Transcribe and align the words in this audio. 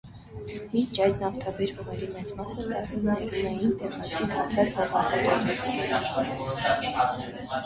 Մինչ 0.69 0.95
այդ, 1.07 1.19
նավթաբեր 1.23 1.73
հողերի 1.81 2.07
մեծ 2.15 2.31
մասը 2.39 2.65
տնօրինում 2.71 3.45
էին 3.51 3.75
տեղացի 3.83 4.31
թաթար 4.33 4.73
հողատերերը։ 4.95 6.01